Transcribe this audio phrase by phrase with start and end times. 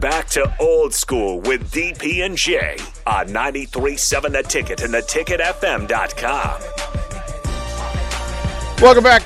[0.00, 6.60] Back to old school with DP and J on 93.7 The Ticket and theticketfm.com.
[8.80, 9.24] Welcome back.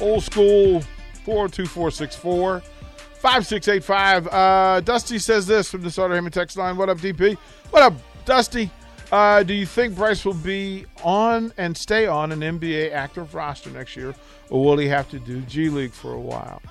[0.00, 0.80] Old school
[1.24, 4.28] 402 464 5685.
[4.28, 6.78] Uh, Dusty says this from the Starter Heyman text line.
[6.78, 7.36] What up, DP?
[7.68, 7.92] What up,
[8.24, 8.70] Dusty?
[9.10, 13.68] Uh, do you think Bryce will be on and stay on an NBA active roster
[13.68, 14.14] next year,
[14.48, 16.62] or will he have to do G League for a while?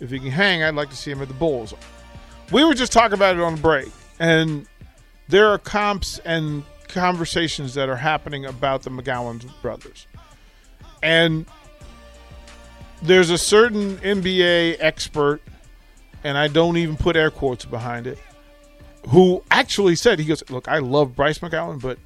[0.00, 1.72] If he can hang, I'd like to see him at the Bulls.
[2.52, 4.66] We were just talking about it on the break, and
[5.28, 10.06] there are comps and conversations that are happening about the McGowens brothers.
[11.02, 11.46] And
[13.02, 15.40] there's a certain NBA expert,
[16.24, 18.18] and I don't even put air quotes behind it,
[19.08, 21.98] who actually said, he goes, Look, I love Bryce McGowens, but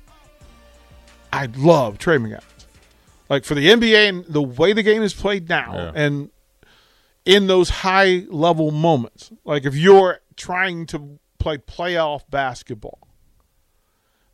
[1.33, 2.43] I love Trey McGowens.
[3.29, 5.93] Like for the NBA and the way the game is played now, Yeah.
[5.95, 6.31] and
[7.27, 13.09] in those high level moments, like if you're trying to play playoff basketball,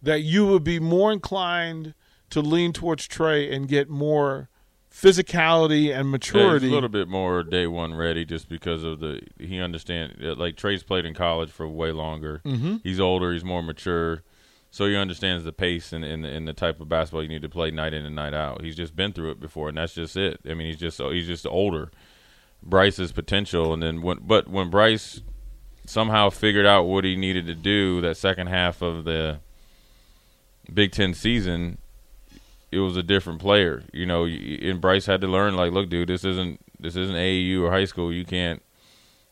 [0.02, 1.94] that you would be more inclined
[2.30, 4.48] to lean towards Trey and get more
[4.90, 6.68] physicality and Yeah, maturity.
[6.68, 10.82] a little bit more day one ready just because of the he understand like Trey's
[10.82, 12.40] played in college for way longer.
[12.44, 12.76] Mm-hmm.
[12.82, 14.22] He's older, he's more mature,
[14.70, 17.48] so he understands the pace and, and and the type of basketball you need to
[17.48, 18.62] play night in and night out.
[18.62, 20.40] He's just been through it before, and that's just it.
[20.48, 21.90] I mean, he's just he's just older.
[22.62, 25.20] Bryce's potential, and then when but when Bryce
[25.86, 29.40] somehow figured out what he needed to do that second half of the
[30.72, 31.78] Big Ten season,
[32.70, 33.82] it was a different player.
[33.92, 37.62] You know, and Bryce had to learn like, look, dude, this isn't this isn't AAU
[37.62, 38.12] or high school.
[38.12, 38.62] You can't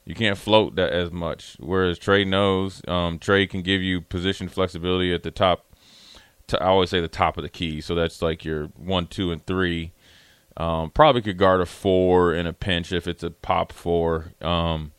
[0.04, 1.56] you can't float that as much.
[1.60, 5.64] Whereas Trey knows, um, Trey can give you position flexibility at the top.
[6.48, 7.80] To, I always say the top of the key.
[7.80, 9.92] So that's like your one, two, and three.
[10.56, 14.32] Um, probably could guard a four in a pinch if it's a pop four.
[14.40, 14.92] Um,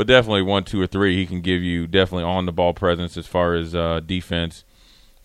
[0.00, 3.18] but definitely one, two, or three, he can give you definitely on the ball presence
[3.18, 4.64] as far as uh, defense.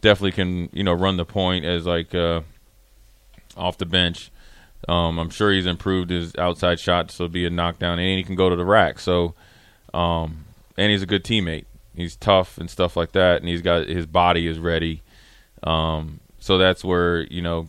[0.02, 2.42] Definitely can you know run the point as like uh,
[3.56, 4.32] off the bench.
[4.90, 8.36] Um, I'm sure he's improved his outside shot, so be a knockdown, and he can
[8.36, 9.00] go to the rack.
[9.00, 9.34] So,
[9.94, 10.44] um,
[10.76, 11.64] and he's a good teammate.
[11.96, 15.04] He's tough and stuff like that, and he's got his body is ready.
[15.64, 17.68] Um, so that's where you know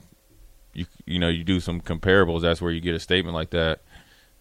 [0.75, 2.43] you you know you do some comparables.
[2.43, 3.83] That's where you get a statement like that.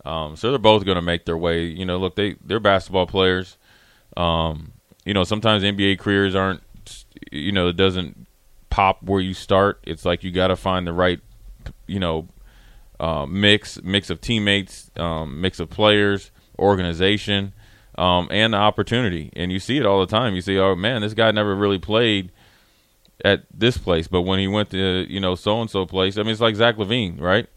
[0.06, 1.64] Um, so they're both going to make their way.
[1.66, 3.58] You know, look, they they're basketball players.
[4.16, 4.74] Um,
[5.04, 6.62] you know, sometimes NBA careers aren't.
[7.32, 8.28] You know, it doesn't
[8.70, 9.80] pop where you start.
[9.84, 11.20] It's like you got to find the right.
[11.88, 12.28] You know,
[13.00, 17.54] uh, mix mix of teammates, um, mix of players, organization,
[17.98, 19.32] um, and the opportunity.
[19.36, 20.36] And you see it all the time.
[20.36, 22.32] You see, oh man, this guy never really played
[23.24, 26.22] at this place, but when he went to you know so and so place, I
[26.24, 27.48] mean, it's like Zach LaVine, right?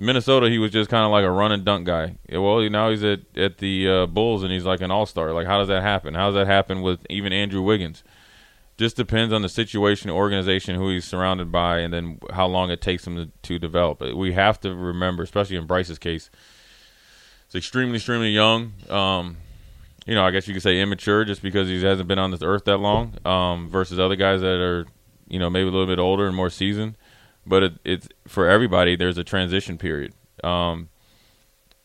[0.00, 2.16] Minnesota, he was just kind of like a run and dunk guy.
[2.32, 5.34] Well, now he's at at the uh, Bulls and he's like an all star.
[5.34, 6.14] Like, how does that happen?
[6.14, 8.02] How does that happen with even Andrew Wiggins?
[8.78, 12.80] Just depends on the situation, organization, who he's surrounded by, and then how long it
[12.80, 14.00] takes him to, to develop.
[14.00, 16.30] We have to remember, especially in Bryce's case,
[17.44, 18.72] it's extremely, extremely young.
[18.88, 19.36] Um,
[20.06, 22.42] you know, I guess you could say immature just because he hasn't been on this
[22.42, 24.86] earth that long, um, versus other guys that are,
[25.28, 26.96] you know, maybe a little bit older and more seasoned.
[27.46, 28.96] But it, it's for everybody.
[28.96, 30.12] There's a transition period.
[30.44, 30.88] Um,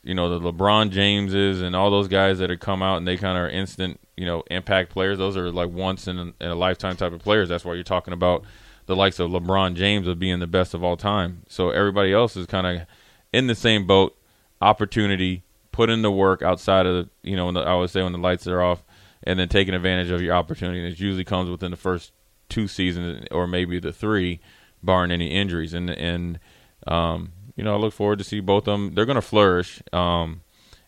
[0.03, 3.17] you know, the LeBron Jameses and all those guys that have come out and they
[3.17, 5.17] kind of are instant, you know, impact players.
[5.17, 7.49] Those are like once in a, in a lifetime type of players.
[7.49, 8.44] That's why you're talking about
[8.85, 11.41] the likes of LeBron James of being the best of all time.
[11.49, 12.88] So everybody else is kind of
[13.33, 14.15] in the same boat.
[14.61, 18.13] Opportunity, put in the work outside of the, you know, the, I always say when
[18.13, 18.83] the lights are off,
[19.24, 20.80] and then taking advantage of your opportunity.
[20.80, 22.12] And it usually comes within the first
[22.47, 24.39] two seasons or maybe the three,
[24.85, 25.73] barring any injuries.
[25.73, 26.39] And and
[26.87, 28.93] um, you know, I look forward to see both of them.
[28.93, 29.81] They're going to flourish.
[29.91, 30.41] Um,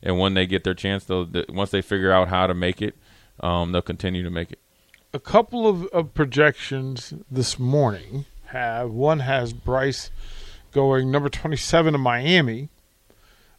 [0.04, 2.82] and when they get their chance, they'll th- once they figure out how to make
[2.82, 2.96] it,
[3.40, 4.60] um, they'll continue to make it.
[5.14, 10.12] a couple of, of projections this morning have one has Bryce
[10.72, 12.70] going number 27 to Miami.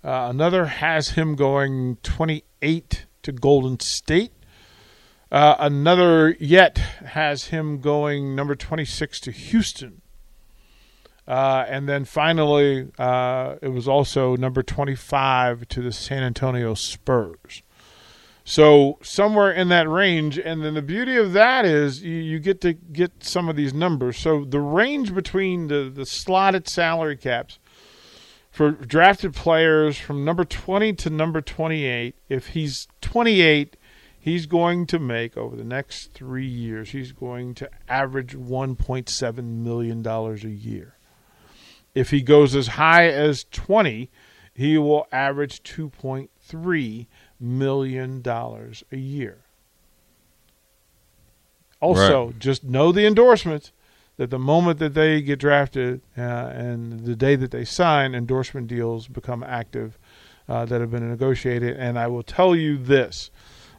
[0.04, 4.32] Uh, another has him going 28 to Golden State.
[5.30, 10.00] Uh, another yet has him going number 26 to Houston.
[11.28, 17.62] Uh, and then finally, uh, it was also number 25 to the San Antonio Spurs.
[18.44, 22.62] So somewhere in that range, and then the beauty of that is you, you get
[22.62, 24.16] to get some of these numbers.
[24.16, 27.58] So the range between the the slotted salary caps
[28.50, 33.76] for drafted players from number 20 to number 28, if he's 28,
[34.18, 40.06] he's going to make over the next three years, he's going to average $1.7 million
[40.06, 40.97] a year.
[41.98, 44.08] If he goes as high as 20,
[44.54, 47.06] he will average 2.3
[47.40, 49.38] million dollars a year.
[51.80, 52.38] Also, Right.
[52.38, 53.72] just know the endorsements
[54.16, 58.66] that the moment that they get drafted uh, and the day that they sign, endorsement
[58.66, 59.96] deals become active
[60.48, 61.76] uh, that have been negotiated.
[61.76, 63.30] And I will tell you this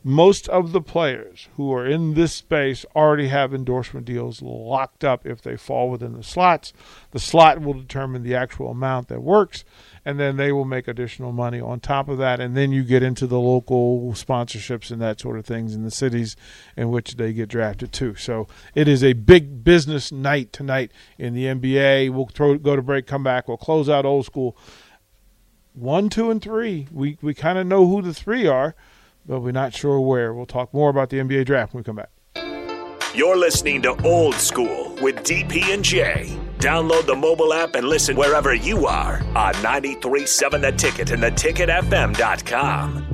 [0.03, 5.25] most of the players who are in this space already have endorsement deals locked up
[5.25, 6.71] if they fall within the slots.
[7.11, 9.65] The slot will determine the actual amount that works,
[10.05, 12.39] and then they will make additional money on top of that.
[12.39, 15.91] And then you get into the local sponsorships and that sort of things in the
[15.91, 16.35] cities
[16.77, 18.15] in which they get drafted to.
[18.15, 22.11] So it is a big business night tonight in the NBA.
[22.11, 24.57] We'll throw, go to break, come back, we'll close out old school.
[25.73, 26.87] One, two, and three.
[26.91, 28.75] We we kind of know who the three are,
[29.29, 30.33] but we're not sure where.
[30.33, 32.09] We'll talk more about the NBA draft when we come back.
[33.15, 36.37] You're listening to Old School with DP and J.
[36.57, 43.08] Download the mobile app and listen wherever you are on 937 The Ticket and theticketfm.com.